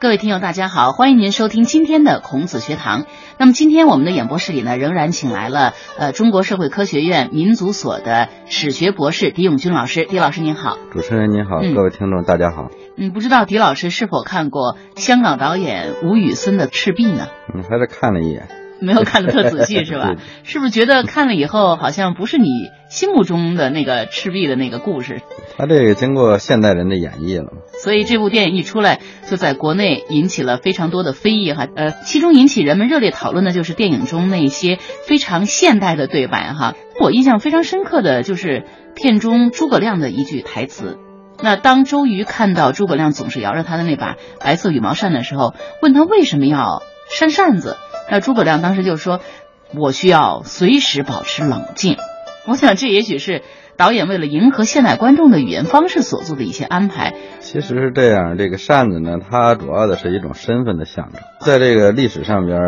[0.00, 3.04] 各位听友，大家好，欢迎您收听今天的孔子学堂。
[3.36, 10.06] 那么今天我们的演播室里呢，仍然请来了呃中国社会科学院民族所的史学博士狄永军老师。
[10.06, 12.70] 狄老师您好，主持人您好，嗯各位听众大家好。
[12.96, 17.26] 嗯，不知道狄老师是否看过香港导演吴宇森的《赤壁》呢？
[17.54, 18.48] 嗯，还是看了一眼，
[18.82, 20.14] 没有看的特仔细 是吧？
[20.42, 22.48] 是不是觉得看了以后好像不是你
[22.88, 25.20] 心目中的那个赤壁的那个故事？
[25.58, 27.50] 他这个经过现代人的演绎了嘛，
[27.82, 31.66] 所以这部电影一出来，就在国内引起了非常多的非议哈。
[31.76, 36.74] 呃，其中引起人们热烈讨论的就是电影中那些非常现代的对白哈。
[37.00, 40.98] 我印象非常深刻的就是片中诸葛亮的一句台词。
[41.42, 47.76] 那当周瑜看到诸葛亮总是摇着他的那把白色羽毛扇的时候，问他为什么要扇扇子，
[48.10, 49.20] 那诸葛亮当时就说
[49.76, 51.96] ：“我需要随时保持冷静。”
[52.48, 53.42] 我想这也许是
[53.76, 57.14] 导演为了迎合现代观众的语言方式所做的一些安排。
[57.40, 62.58] 其实是这样，这个扇子呢，它主要的是一种身份的象征，在这个历史上边，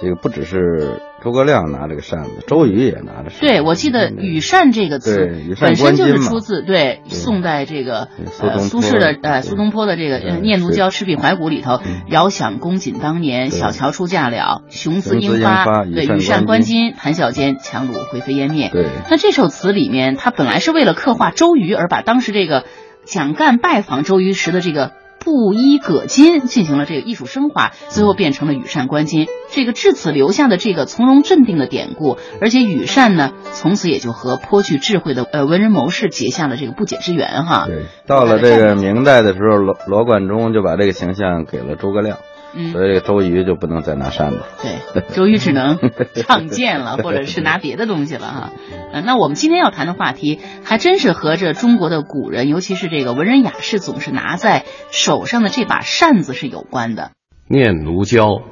[0.00, 3.40] 这个不只是诸葛亮拿这个扇子，周瑜也拿着扇子。
[3.40, 8.08] 对，我记得“羽扇”这个词本身就是出自对对宋代这个
[8.40, 18.68] 呃苏轼的呃苏东坡的这个念奴娇·赤壁怀古》里头嗯，遥想公瑾当年，小乔出嫁了，雄姿英英发对，羽扇纶纶巾，谈笑间，樯橹灰飞烟灭。
[18.72, 22.64] 对那这首词里面，它本来是为了刻画周瑜，而把当时这个
[23.04, 24.90] 蒋干拜访周瑜时的这个
[25.24, 29.28] 布衣葛巾进行了这个艺术升华，最后变成了羽扇纶巾。
[29.50, 37.66] 这个至此留下的这个从容镇定的典故，而且羽扇呢，从此也就和颇具智慧的呃文人谋士结下了这个不解之缘哈。
[37.66, 42.18] 对，到了这个明代的时候，罗罗贯中就把这个形象给了诸葛亮，
[42.54, 44.42] 嗯，所以周瑜就不能再拿扇子。
[44.62, 45.78] 对，周瑜只能
[46.14, 48.52] 唱剑了， 或者是拿别的东西了哈。
[48.92, 57.12] 呃，那我们今天要谈的话题，还真是和这中国的古人，尤其是这个文人雅士，总是拿在手上的这把扇子是有关的。
[57.48, 58.42] 念奴娇，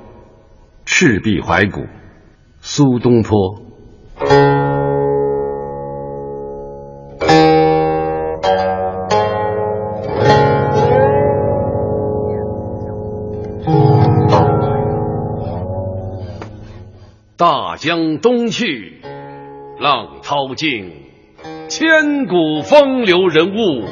[0.85, 1.87] 赤壁怀古，
[2.61, 3.63] 苏东坡。
[17.81, 19.01] 江东去，
[19.79, 20.93] 浪淘尽，
[21.71, 23.89] 千古风流人物。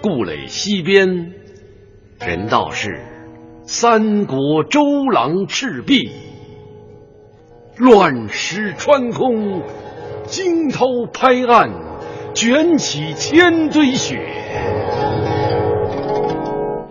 [0.00, 1.32] 故垒西边，
[2.20, 3.00] 人道是
[3.64, 4.80] 三国周
[5.12, 6.12] 郎赤壁。
[7.76, 9.60] 乱石穿空，
[10.24, 11.72] 惊涛拍岸，
[12.34, 14.16] 卷起千堆雪。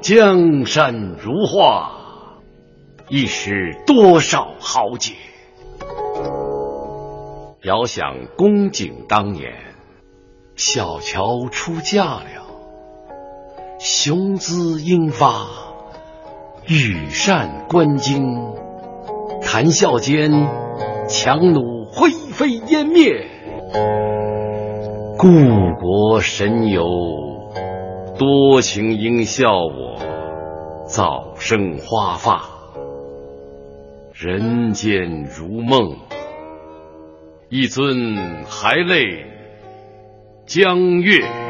[0.02, 1.94] 江山如画，
[3.08, 5.14] 一时多少豪杰。
[7.64, 9.52] 遥想公瑾当年，
[10.56, 12.46] 小乔出嫁了，
[13.80, 15.48] 雄姿英发，
[16.68, 18.54] 羽扇纶巾，
[19.42, 20.32] 谈笑间，
[21.08, 23.26] 樯橹灰飞烟灭。
[25.18, 25.28] 故
[25.80, 26.86] 国神游，
[28.20, 30.00] 多情应笑我，
[30.86, 32.50] 早生华发。
[34.14, 35.96] 人间如梦，
[37.50, 39.26] 一尊还酹
[40.46, 41.47] 江月。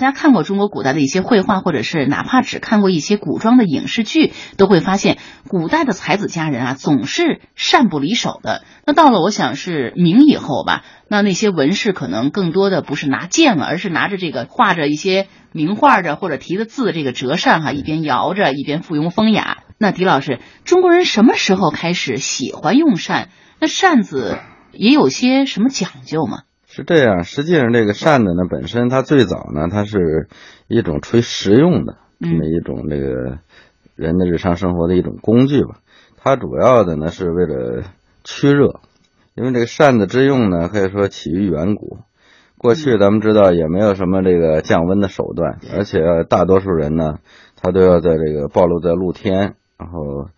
[0.00, 8.64] 大家看过中国古代的一些绘画，或者是哪怕只看过一些古装的影视剧，都会发现古代的才子佳人啊，总是扇不离手的。
[8.86, 19.58] 那到了我想是明以后吧，那那些文士可能更多的不是拿剑了，而是拿着这个画着一些名画的或者题的字的这个折扇哈，一边摇着一边附庸风雅。
[19.76, 23.28] 那狄老师，中国人什么时候开始喜欢用扇？
[23.60, 24.38] 那扇子
[24.72, 26.44] 也有些什么讲究吗？
[26.72, 30.28] 是这样，实际上这个扇子呢，本身它最早呢，它是
[30.68, 33.40] 一种纯实用的这么一种这个
[33.96, 35.78] 人的日常生活的一种工具吧。
[36.16, 37.82] 它主要的呢是为了
[38.22, 38.78] 驱热，
[39.34, 41.98] 因为这个扇子之用呢，可以说起于远古。
[42.56, 47.18] 过去咱们知道也没有什么这个降温的手段，而且大多数人呢，
[47.60, 50.28] 他都要在这个暴露在露天，然后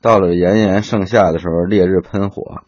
[0.00, 2.62] 到了炎炎盛夏的时候，烈日喷火，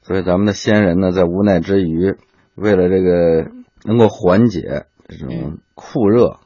[0.00, 2.16] 所以咱们的先人呢，在无奈之余。
[2.54, 3.50] 为了这个
[3.84, 6.38] 能够缓解这种酷热，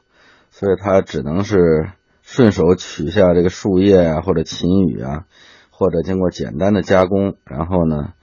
[0.49, 1.89] 所以他只能是
[2.21, 5.25] 顺手取下这个树叶啊，或者芹羽啊，
[5.69, 8.13] 或者经过简单的加工，然后呢，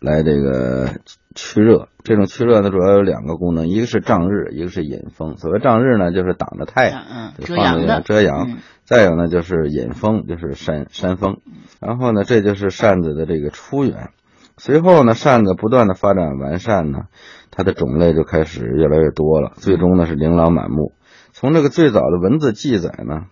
[0.00, 1.00] 来这个
[1.34, 1.88] 驱热。
[2.02, 5.36] 这种驱热呢，主要有两个功能，一个是障日，一个是引风。
[5.36, 8.58] 所谓障日呢，就是挡着太阳，嗯，遮阳的遮阳。
[8.84, 11.38] 再有呢，就是引风，就是扇扇风。
[11.80, 14.10] 然后呢，这就是扇子的这个出源。
[14.58, 17.04] 随后呢，扇子不断的发展完善呢，
[17.50, 20.92] 它的种类就开始越来越多了，最终呢是琳琅满目。
[21.32, 23.26] 从这个最早的文字记载呢，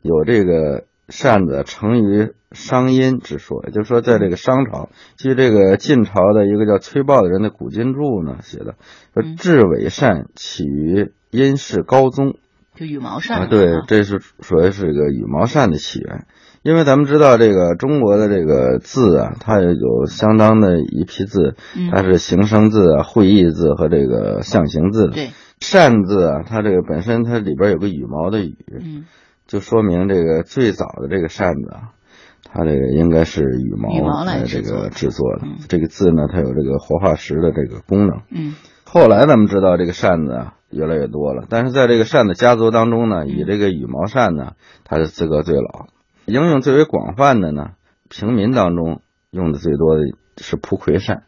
[0.00, 8.76] 有这个扇子成于商殷之说，也就是说，在这个商朝，据这个晋朝的一个叫崔豹的人的古今注呢写的，
[9.12, 12.36] 说雉尾扇起于殷氏高宗，
[12.74, 16.26] 就羽毛扇啊，对，这是属于是一个羽毛扇的起源。
[16.62, 21.56] 因为咱们知道这个中国的这个字啊，它有相当的一批字，
[21.90, 25.08] 它是形声字啊、会意字和这个象形字。
[25.08, 29.04] 对，扇字啊，它这个本身它里边有个羽毛的羽，嗯，
[29.46, 31.96] 就说明这个最早的这个扇子啊，
[32.44, 35.46] 它这个应该是羽毛来这个制作的。
[35.46, 38.20] 嗯、这个字呢，它有这个活化石的这个功能。
[38.30, 38.54] 嗯，
[38.84, 44.52] 后来咱们知道这个扇子啊越来越多了，但是在这个扇子家族当中呢，以这个羽毛扇呢，
[44.84, 45.86] 它的资格最老。
[46.30, 47.70] 应用最为广泛的呢，
[48.08, 50.02] 平民当中用的最多的
[50.38, 51.24] 是蒲葵扇。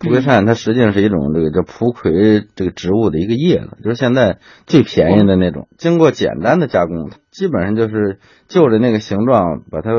[0.00, 5.66] 蒲葵扇它实际上是一种这个叫蒲葵这个植物的一个叶子，就是现在最便宜的那种。
[5.76, 9.90] 经过简单的加工，基本上就是就着那个形状，把它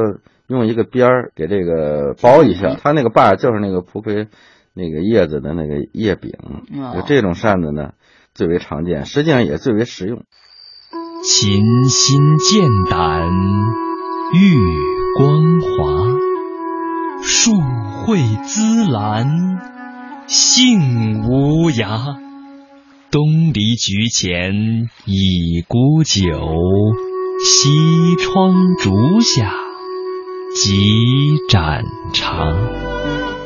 [0.47, 4.27] 用一个边儿给这个包一下，它那个把就是那个蒲葵
[4.73, 6.31] 那个叶子的那个叶柄。
[6.95, 7.89] 就这种扇子呢
[8.33, 10.23] 最为常见，实际上也最为实用。
[11.25, 13.88] 琴心剑胆。
[14.31, 14.55] 玉
[15.17, 17.51] 光华，树
[18.05, 19.25] 蕙滋兰，
[20.27, 22.15] 杏无涯。
[23.09, 26.21] 东篱菊前倚孤酒，
[27.43, 27.69] 西
[28.21, 29.51] 窗烛下
[30.53, 30.77] 几
[31.49, 31.83] 盏
[32.13, 32.53] 茶。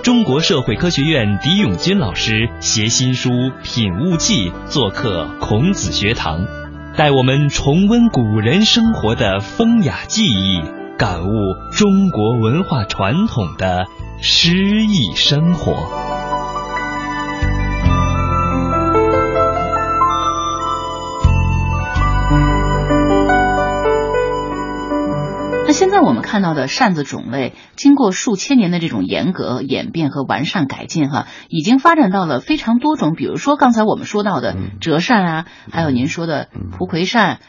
[0.03, 3.29] 中国社会科学院狄永军老师携新书
[3.63, 6.62] 《品物记》做客孔子学堂。
[6.95, 10.61] 带我们重温古人生活的风雅记忆，
[10.95, 11.33] 感悟
[11.71, 13.85] 中国文化传统的
[14.21, 14.51] 诗
[14.85, 16.02] 意生活。
[25.73, 33.15] 那现在我们看到的扇子种类，经过数千年的这种严格演变和完善改进，哈，已经发展到了非常多种。
[33.15, 37.39] 比如说刚才我们说到的折扇啊，还有您说的蒲葵扇、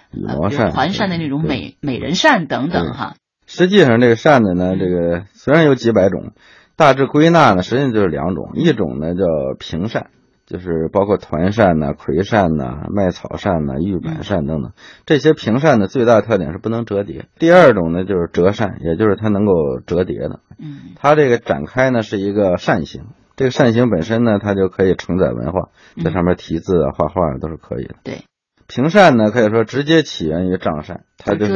[0.73, 3.15] 环扇的那种美美人扇等等，哈。
[3.47, 6.33] 实际上，这个扇子呢，这个虽然有几百种，
[6.77, 9.25] 大致归纳呢，实际上就是两种，一种呢叫
[9.59, 10.07] 平扇。
[10.47, 14.73] 就是包括团扇呐、葵扇呐、麦草扇呐、玉板扇等等，
[15.07, 17.27] 这些平扇的最大特点是不能折叠。
[17.39, 19.53] 第二种呢就是折扇，也就是它能够
[19.87, 20.41] 折叠的。
[20.59, 23.05] 嗯，它这个展开呢是一个扇形，
[23.37, 25.71] 这个扇形本身呢它就可以承载文化，
[26.05, 27.95] 在上面题字啊、画画都是可以的。
[28.05, 28.25] 对。
[28.67, 31.53] 平扇呢，可以说直接起源于帐扇，它就是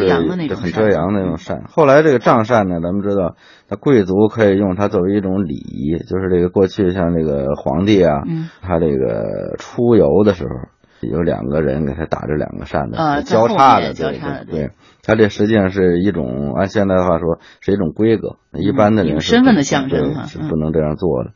[0.54, 1.64] 很遮阳的那种扇。
[1.68, 3.36] 后来这个帐扇呢，咱们知道，
[3.68, 8.22] 那贵族可以用它作为一种礼仪，就是这个过去像这个皇帝啊，
[8.60, 14.70] 他这个出游的时候，有两个人给他打着两个扇子，交叉的，对对对。
[15.02, 21.30] 他这实际上是一种按现在的话说，是一种规格，一般的人身份的象征是不能这样做的。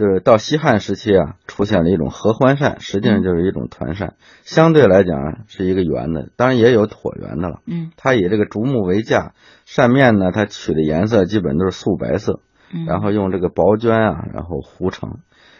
[0.00, 7.58] 就是到西汉时期啊，出现了一种合欢扇，实际上就是一种团扇，相对来讲是一个圆的，当然也有椭圆的了。
[7.66, 9.34] 嗯，它以这个竹木为架，
[9.66, 12.40] 扇面呢，它取的颜色基本都是素白色，
[12.86, 15.18] 然后用这个薄绢啊，然后糊成，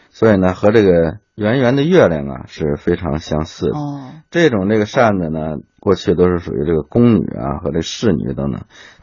[0.09, 3.77] 所以呢，和这个圆圆的月亮啊是非常相似的。
[3.77, 8.63] 哦，这种这个扇子呢，过去都是属于这个宫女啊和这侍女等等。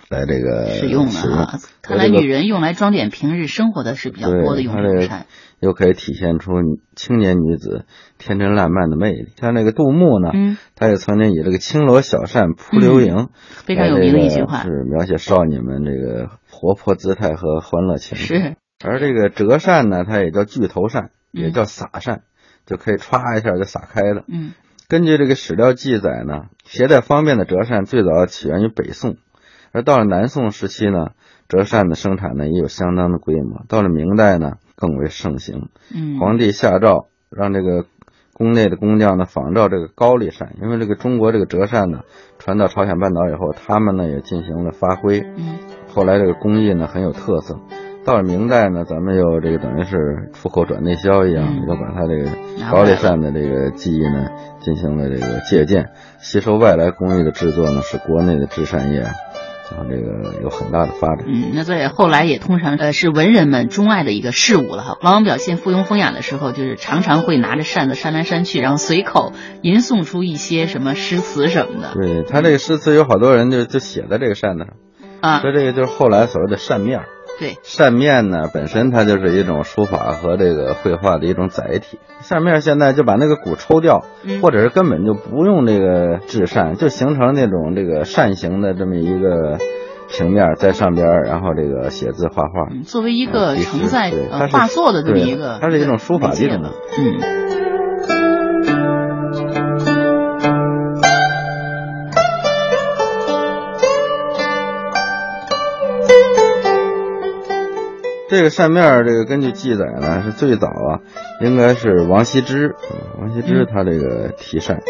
[0.10, 5.26] 来这个使用的啊，看来女人用来装点平日生活的是比较多的用扇，
[5.60, 6.54] 又可以体现出
[6.96, 7.86] 青年女子
[8.18, 9.34] 天真烂漫的魅力。
[9.38, 13.28] 像那个杜牧呢，嗯，他也曾经以这个青罗小扇扑流萤，
[13.66, 18.36] 非常有名的一句话，是描写少女们这个活泼姿态和欢乐情绪。
[18.36, 22.22] 是，而这个折扇呢，它也叫巨头扇，也叫撒扇，
[22.66, 24.24] 就可以歘一下就撒开了。
[24.30, 24.54] 嗯，
[24.88, 29.18] 根据这个史料记载呢，携带方便的折扇最早起源于北宋。
[29.78, 31.10] 而到了南宋时期呢，
[31.48, 33.62] 折扇的生产呢也有相当的规模。
[33.70, 35.70] 到了明代呢，更为盛行。
[35.94, 37.86] 嗯，皇帝下诏让这个
[38.34, 42.00] 宫内的工匠呢仿照这个高丽扇，因为这个中国这个折扇呢
[42.40, 45.20] 传到朝鲜半岛以后，他们呢也进行了发挥。
[45.20, 45.60] 嗯，
[45.94, 47.60] 后来这个工艺呢很有特色。
[48.04, 52.32] 到了明代呢，咱们又这个等于是出口转内销一样，又把它这个
[52.72, 54.30] 高丽扇的这个技艺呢
[54.60, 59.06] 进行了这个借鉴，吸收外来工艺的制作呢，使国内的制扇业。
[59.72, 61.26] 然后这个有很大的发展。
[61.28, 64.98] 嗯，那在后来也通常呃是文人们钟爱的一个事物了哈。
[65.02, 71.94] 往往表现附庸风雅的时候，就是常常会拿着扇子扇来扇去，然后随口吟诵出一些什么诗词什么的。
[71.94, 74.74] 对他这个诗词有好多人就就写在这个扇子上
[75.22, 77.02] 啊，所以这个就是后来所谓的扇面。
[77.40, 82.00] 对，扇面呢本身它就是一种书法和这个绘画的一种载体。
[82.22, 84.06] 扇面现在就把那个骨抽掉，
[84.42, 89.58] 或者是根本就不用这个制扇，就形成那种这个扇形的这么一个
[90.10, 96.64] 平面在上边，然后这个写字画画，作为一个承载呃画作的这么一个，它是一种书法的一种，
[96.98, 97.57] 嗯。
[108.30, 111.00] 这个扇面这个根据记载呢，是最早啊，
[111.42, 112.76] 应该是王羲之，
[113.20, 114.82] 王羲之他这个题扇。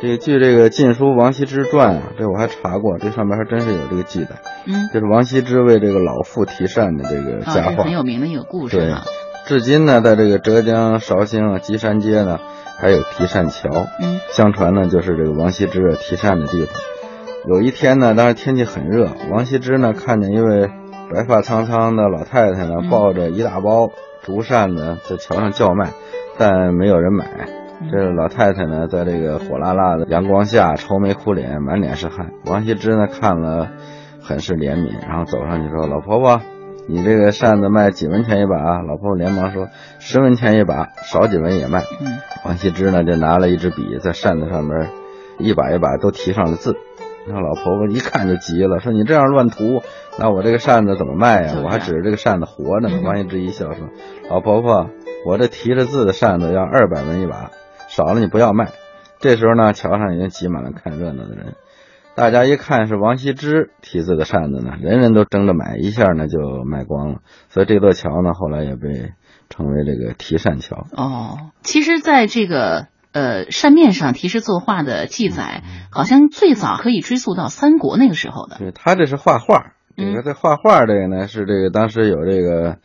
[0.00, 4.40] 这个据这个《晋书·王羲之传》啊，这我还查过，这上面还真是有这个记载。
[4.66, 8.78] 嗯，就是王羲之为这个老妇题扇的这个佳话，很有名的一个故事。
[8.78, 8.94] 对，
[9.46, 12.40] 至今呢，在这个浙江绍兴啊吉山街呢，
[12.78, 13.68] 还有题扇桥。
[14.00, 16.68] 嗯，相传呢，就是这个王羲之题扇的地方。
[17.46, 20.70] 有一天呢，当时天气很热，王羲之呢看见一位。
[21.12, 23.90] 白发苍苍的老太太呢，抱着一大包
[24.22, 25.90] 竹扇子在桥上叫卖，
[26.38, 27.48] 但没有人买。
[27.90, 32.30] 这老太太呢，在这个火辣辣的阳光下愁眉苦脸，满脸是汗。
[32.46, 33.70] 王羲之呢，看了
[34.22, 36.40] 很是怜悯，然后走上去说：“老婆婆，
[36.86, 39.66] 你这个扇子卖几文钱一把？”老婆婆连忙说
[39.98, 41.82] ：“十文钱一把，少几文也卖。”
[42.46, 44.90] 王羲之呢，就拿了一支笔，在扇子上面
[45.38, 46.76] 一把一把都提上了字。
[47.26, 49.82] 那老婆婆一看就急了，说：“你这样乱涂，
[50.20, 51.54] 那我这个扇子怎么卖呀？
[51.64, 53.88] 我还指着这个扇子活着呢。”王羲之一笑说
[54.28, 54.90] ：“老婆婆，
[55.26, 57.50] 我这提着字的扇子要二百文一把，
[57.88, 58.68] 少了你不要卖。”
[59.18, 61.54] 这时候呢，桥上已经挤满了看热闹的人，
[62.14, 67.20] 大家一看是王羲之题字的扇子呢，人人都争着买，一下呢就卖光了。
[67.48, 69.12] 所以这座桥呢，后来也被
[69.48, 70.86] 称为这个提扇桥。
[70.96, 72.88] 哦，其实，在这个。
[73.12, 78.58] 呃，扇面上题诗作画的记载，好像最早可以追溯到三国那个时候的。
[78.58, 82.78] 对他这是画画，这个在画画这个呢，是这个当时有这个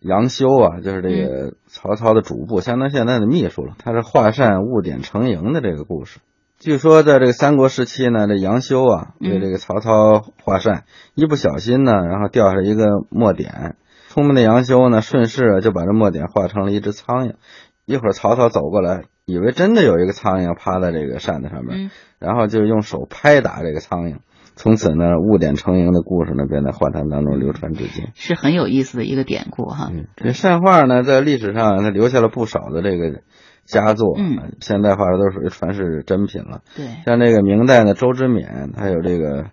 [0.00, 3.74] 杨修啊，就是这个曹操的主簿，相当于现在的秘书了。
[3.78, 6.20] 他是画扇误点成蝇的这个故事。
[6.58, 10.84] 据说在这个三国时期呢，这杨修啊，对这个曹操画扇，
[11.14, 13.76] 一不小心呢，然后掉下一个墨点，
[14.08, 17.34] 聪明的杨修呢，顺势就把这墨点画成了一只苍蝇。
[17.86, 19.04] 一会儿曹操走过来。
[19.24, 24.20] 以为真的有一个苍蝇趴在这个扇子上面，然后就用手拍打这个苍蝇，
[24.58, 29.92] 从此呢误点成营的故事呢便在画坛当中流传至今，是很有意思的一个典故哈。
[30.16, 33.20] 这扇画呢在历史上它留下了不少的这个
[33.64, 36.62] 佳作，嗯，现代画都属于传世珍品了。
[36.74, 39.46] 对，像这个明代的周之勉，他有这个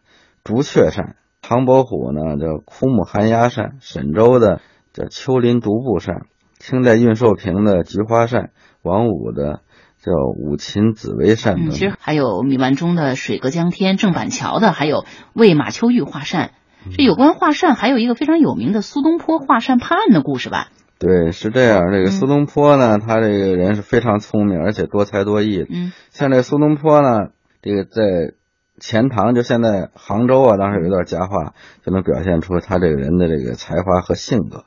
[0.43, 4.59] 竹雀扇；唐伯虎呢叫枯木寒鸦扇；沈周的
[4.91, 6.25] 叫丘陵独步扇；
[6.57, 8.45] 清代运寿平的菊花扇；
[8.81, 9.61] 王武的。
[10.05, 16.51] 叫五禽紫薇扇其实还有米万中的水阁江天、郑板桥的，还有为马秋玉画扇。
[16.95, 20.67] 这有关画扇，还有一个非常有名的苏东坡画扇判案的故事吧？
[20.99, 21.91] 对，是这样。
[21.91, 25.65] 这个苏东坡呢，他这个人是非常聪明，而且多才多艺。
[25.67, 27.29] 嗯，像这苏东坡呢，
[27.63, 28.35] 这个在
[28.79, 34.65] 钱塘，就现在杭州啊，当时有一段佳话，就能表现出他这个人的这个才华和性格。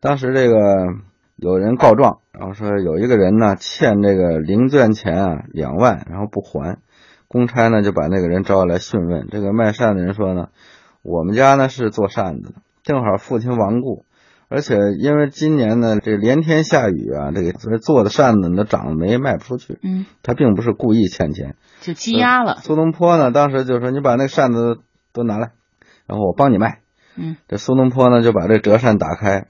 [0.00, 0.56] 当时这个。
[1.40, 6.78] 有人告状，然后说有一个人呢欠这个零卷钱啊两万，然后不还，
[7.28, 9.28] 公差呢就把那个人招来讯问。
[9.30, 10.48] 这个卖扇的人说呢，
[11.02, 14.04] 我们家呢是做扇子的，正好父亲亡故，
[14.48, 19.78] 而且因为今年呢这连天下雨啊，这个所以做的扇子都长了霉，卖不出去。
[19.84, 22.56] 嗯，他并不是故意欠钱，就积压了。
[22.56, 24.80] 苏东坡呢当时就说你把那个扇子
[25.12, 25.52] 都拿来，
[26.08, 26.80] 然后我帮你卖。
[27.16, 29.46] 嗯，这苏东坡呢就把这折扇打开。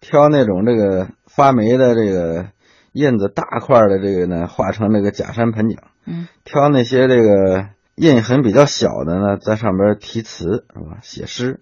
[0.00, 2.46] 挑那种这个发霉的这个
[2.92, 5.78] 印子大块的这个呢，画成那个假山盆景。
[6.04, 10.98] 嗯，挑那些这个印痕比较小的呢，在上边题词是吧？
[11.02, 11.60] 写诗，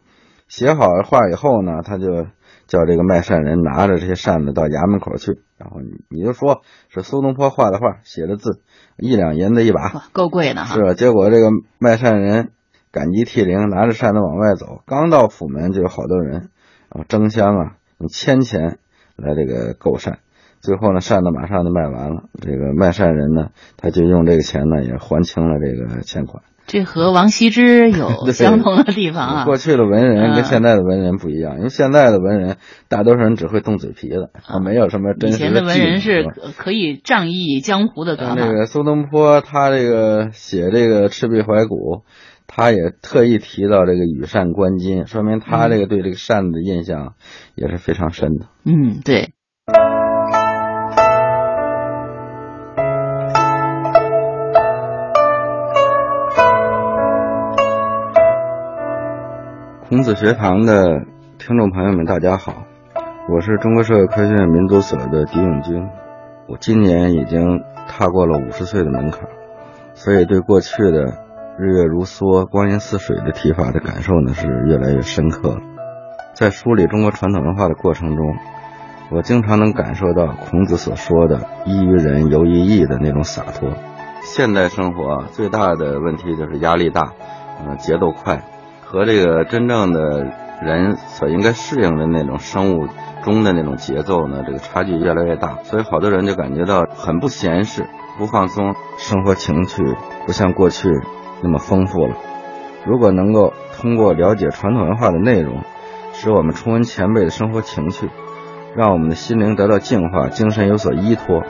[0.48, 2.26] 写好了画以后呢，他就
[2.66, 8.60] 叫这个卖扇人拿着这些扇子到衙门口去，然后你你就说是苏东坡画的画，写的字，
[8.96, 10.74] 一两银子一把，够贵的哈。
[10.74, 10.94] 是吧？
[10.94, 12.50] 结果这个卖扇人
[12.90, 16.50] 感激涕零，拿着扇子往外走，刚到府门就有好多人，
[16.88, 17.76] 然后争相啊。
[17.98, 18.78] 用千钱
[19.20, 20.18] 来这个购扇，
[20.60, 22.24] 最后呢，扇子马上就卖完了。
[22.40, 26.42] 这个卖扇人呢，他就用这个钱呢，也还清了这个欠款。
[26.66, 29.44] 这和王羲之有 相同的地方啊。
[29.44, 32.56] 过去的文人跟现在的文人不一样，因为现在的文人
[32.88, 36.24] 大多数人只会动嘴皮子，啊没有什么真实的以前的文人是
[36.56, 38.16] 可以仗义江湖的。
[38.16, 41.76] 那个苏东坡，他这个写这个《赤壁怀古》。
[42.52, 47.14] 他也特意提到这个羽扇纶巾，说明他这个对这个扇子的印象
[47.54, 48.46] 也是非常深的。
[48.64, 49.32] 嗯，对。
[59.88, 61.04] 孔子学堂的
[61.38, 62.64] 听众朋友们，大家好，
[63.32, 65.88] 我是中国社会科学院民族所的狄永军，
[66.48, 69.28] 我今年已经踏过了五十岁的门槛，
[69.94, 71.14] 所以对过去的
[71.62, 75.58] “日月如梭，光阴似水”的提法的感受呢是越来越深刻了。
[76.32, 78.34] 在梳理中国传统文化的过程中，
[79.10, 83.74] 我经常能感受到孔子所说的“依于人，游于义”的那种洒脱。
[84.22, 87.12] 现代生活最大的问题就是压力大，
[87.62, 88.42] 嗯，节奏快。
[88.82, 90.24] 和这个真正的
[90.62, 92.88] 人所应该适应的那种生物
[93.22, 97.84] 钟的那种节奏呢，这个差距越来越大，所以好多人就感觉到很不闲适、
[98.16, 99.82] 不放松，生活情趣
[100.24, 100.88] 不像过去
[101.42, 102.14] 那么丰富了。
[102.86, 105.62] 如果能够通过了解传统文化的内容，
[106.12, 108.08] 使我们重温前辈的生活情趣，
[108.76, 111.42] 让我们的心灵得到净化，精神有所依托，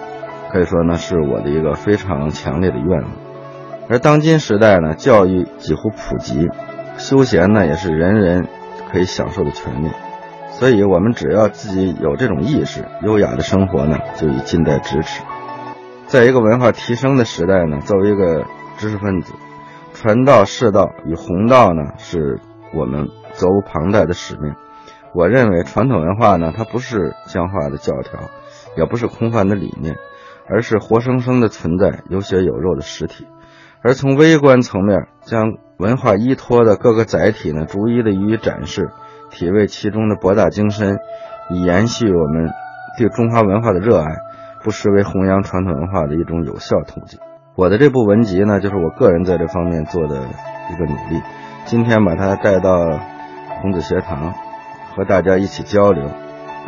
[0.52, 3.10] 可以说呢是我的一个非常强烈的愿望。
[3.88, 6.48] 而当今时代呢，教育几乎普及。
[6.98, 8.46] 休闲呢，也是人人
[8.92, 9.88] 可以享受的权利，
[10.50, 15.22] 所以我们只要自己有这种意识，优雅的生活呢，就已近在咫尺。
[16.06, 18.44] 在一个文化提升的时代呢，作为一个
[18.76, 19.32] 知识分子，
[19.92, 22.40] 传道释道与弘道呢，是
[22.74, 24.54] 我们责无旁贷的使命。
[25.12, 28.20] 我认为传统文化呢，它不是僵化的教条，
[28.76, 29.96] 也不是空泛的理念，
[30.48, 33.26] 而是活生生的存在，有血有肉的实体。
[33.82, 38.90] 而从微观层面将文化依托的各个载体呢，逐一的予以展示，
[39.30, 40.98] 体味其中的博大精深，
[41.50, 42.50] 以延续我们
[42.96, 44.06] 对中华文化的热爱，
[44.62, 47.18] 不失为弘扬传统文化的一种有效途径。
[47.56, 50.16] 我的这部文集呢，就是我个人在这方面做的
[50.72, 51.20] 一个努力。
[51.66, 52.98] 今天把它带到
[53.60, 54.32] 孔子学堂，
[54.94, 56.10] 和大家一起交流，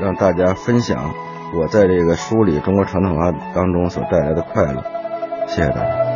[0.01, 1.12] 让大家分享
[1.57, 4.85] 我在这个梳理中国传统文化当中所带来的快乐。
[5.47, 6.12] 谢谢大家。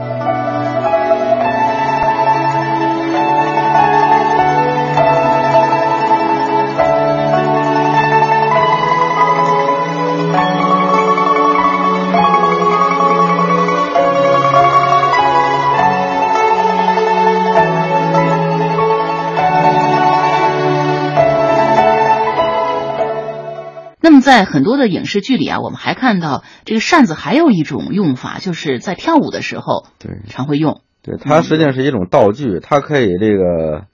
[24.26, 30.80] 在很多的影视剧里啊，我们还看到这个扇子还有一种用法，就是在跳舞的时候，对，常会用。
[31.00, 33.84] 对，它实际上是一种道具，它可以这个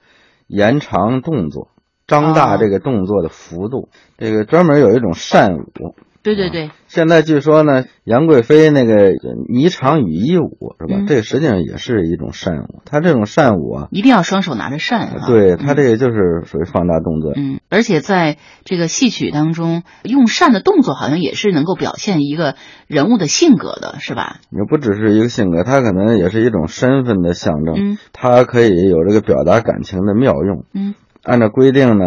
[0.46, 1.68] 延长动作，
[2.06, 3.90] 张大这个动作的幅度。
[4.16, 5.94] 这个专门有一种扇舞。
[6.22, 11.04] 对对对，现在据说呢，杨贵妃那个霓裳羽衣舞是吧？
[11.08, 12.80] 这实际上也是一种扇舞。
[12.84, 15.10] 它这种扇舞啊，一定要双手拿着扇。
[15.26, 17.32] 对，它这个就是属于放大动作。
[17.34, 22.54] 嗯，而且在这个戏曲当中，用扇的动作好像也是能够表现一个
[22.86, 24.36] 人物的性格的，是吧？
[24.50, 27.74] 也不只是一个性格，它可能也是一种身份的象征。
[27.76, 30.64] 嗯，它可以有这个表达感情的妙用。
[30.72, 32.04] 嗯，按照规定呢。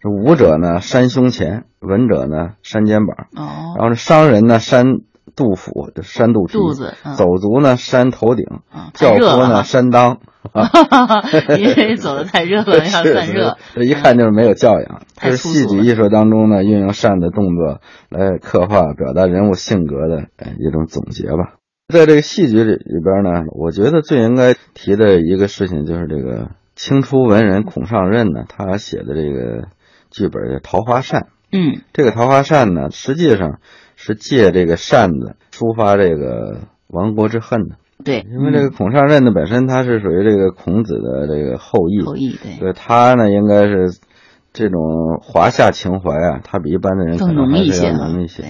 [0.00, 4.84] 这武者呢扇胸前，文者呢扇肩膀，哦，然后这商人呢扇
[5.34, 8.44] 肚腹，就扇肚子，走卒呢扇头顶，
[8.94, 10.18] 轿夫呢扇裆，
[10.52, 15.02] 哈哈哈因为走的太热了 要散热，这一看就是没有教养。
[15.16, 20.28] 这是戏剧艺术当中呢运用扇的动作来刻画表达人物性格的
[20.60, 21.56] 一种总结吧。
[21.92, 29.66] 在这个戏剧里里边呢，我觉得最应该提的一个事情就是这个清初文人孔尚任呢，他写的这个。
[30.10, 31.20] 剧本叫《桃花扇》，
[31.52, 33.60] 嗯，这个桃花扇呢，实际上
[33.96, 37.76] 是借这个扇子抒发这个亡国之恨的。
[38.04, 43.98] 对，因为这个孔尚任呢，本身他是属于这个孔子的这个后裔，后裔对，所以他呢，应该是
[44.52, 48.44] 这种华夏情怀啊，他比一般的人更浓一些，浓一些。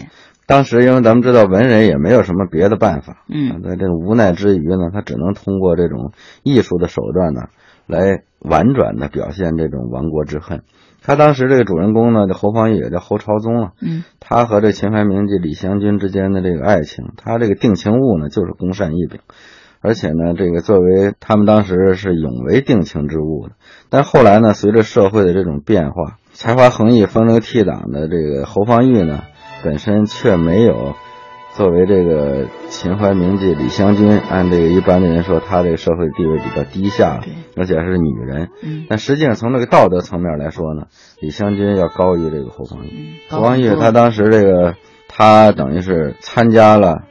[0.46, 7.48] 当时因为咱们知道文人也没有什么别的办法，嗯，在这种无奈之余呢，他只能通过这种艺术的手段呢，
[7.86, 10.62] 来婉转的表现这种亡国之恨。
[11.08, 13.72] 他当时这个主人公呢，这侯方域也叫侯朝宗啊。
[13.80, 19.20] 嗯，他和这秦淮名妓李香君之间的这个爱情，他这个定情物呢，就是公扇一柄，
[19.80, 23.54] 而且呢，这个作为他们当时是永为定情之物的。
[23.88, 29.22] 但后来呢，随着社会的这种变化，才华横溢、风流倜傥的这个侯方域呢，
[29.64, 30.92] 本身却没有。
[31.58, 37.20] 作为这个秦淮名妓李香君，按这个一般的人说，她这个社会地位比较低下，
[37.56, 38.48] 而且是女人。
[38.88, 40.86] 但实际上从这个道德层面来说呢，
[41.20, 43.18] 李香君要高于这个侯方域。
[43.28, 44.76] 侯方域他当时这个，
[45.08, 47.02] 他等于是参加了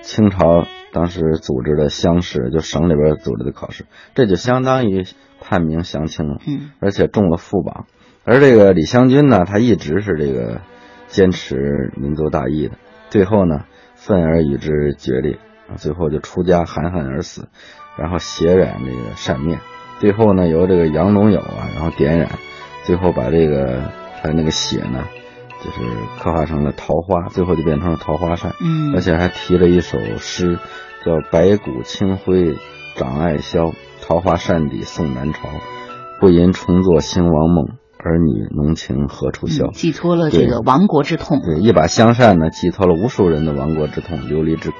[0.00, 3.84] 清朝当时组织的乡试，就省里边组织的考试，
[4.14, 5.04] 这就相当于。
[5.42, 7.86] 判明降清了，嗯而且中了副榜。
[8.24, 10.60] 而这个李香君呢，他一直是这个
[11.06, 12.74] 坚持民族大义的，
[13.08, 13.64] 最后呢，
[14.00, 17.48] 愤而与之决裂啊，最后就出家含恨而死，
[17.98, 19.60] 然后血染这个扇面，
[19.98, 22.30] 最后呢，由这个杨龙友啊，然后点染，
[22.84, 25.04] 最后把这个他那个血呢，
[25.62, 25.78] 就是
[26.18, 28.54] 刻画成了桃花，最后就变成了桃花扇。
[28.60, 30.58] 嗯，而且还提了一首诗，
[31.04, 32.56] 叫“白骨青灰
[32.96, 35.48] 长爱消，桃花扇底送南朝。
[36.20, 37.68] 不吟重作兴亡梦，
[38.02, 39.66] 儿女浓情何处消。
[39.66, 41.40] 嗯寄托了这个亡国之痛。
[41.40, 44.76] 对，一把香扇呢，寄托了无数人的亡国之痛、流离之苦。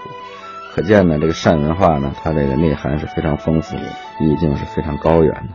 [0.75, 5.55] 可见呢，这个扇文化呢，它这个内涵是非常丰富，意境是非常高远的。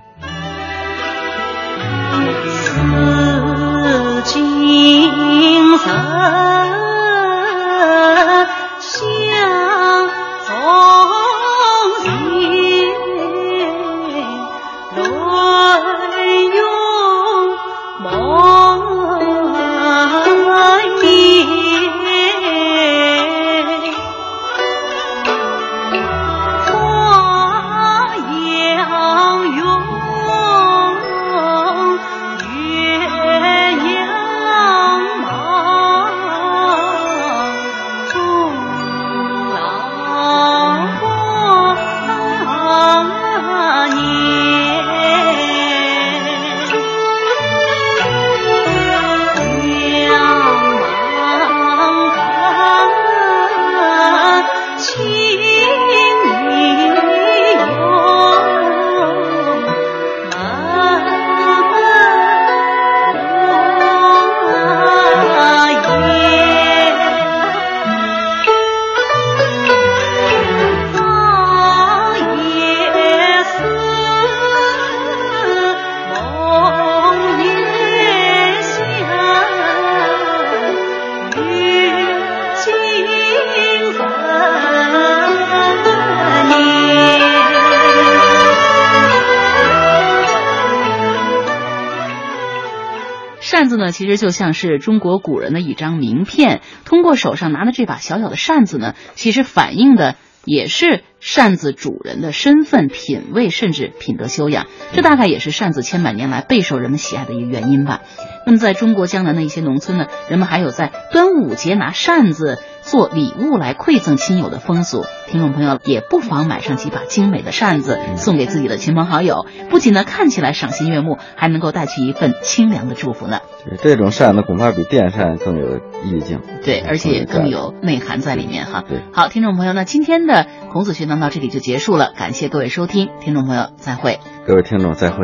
[93.46, 96.62] 扇子呢，其实就像是中国古人的一张名片。
[96.84, 104.68] 通过手上拿的这把小小的扇子呢，其实反映的也是扇子主人的身份、品味，甚至品德修养。
[104.94, 108.02] 这大概也是扇子千百年来备受人们喜爱的一个原因吧。
[108.46, 115.04] 那么，在中国江南的一些农村呢，人们还有在端午节拿扇子做礼物来馈赠亲友的风俗。
[115.28, 123.40] 听众朋友也不妨买上几把精美的扇子，送给自己的亲朋好友，不仅呢看起来赏心悦目，还能够带去一份清凉的祝福呢。
[123.82, 126.40] 这种扇子，恐怕比电扇更有意境。
[126.64, 128.84] 对，而且更有内涵在里面哈。
[128.88, 134.20] 对，好，听众朋友，那今天的孔子学堂到这里就结束了，感谢各位收听，听众朋友再会。
[134.46, 135.24] 各位听众再会。